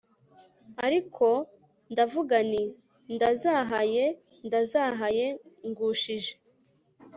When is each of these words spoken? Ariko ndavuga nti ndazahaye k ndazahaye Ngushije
Ariko 0.85 1.27
ndavuga 1.91 2.35
nti 2.49 2.63
ndazahaye 3.15 4.05
k 4.13 4.15
ndazahaye 4.47 5.25
Ngushije 5.69 6.33